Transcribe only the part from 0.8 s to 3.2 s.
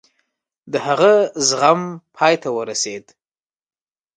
هغه زغم پای ته ورسېد.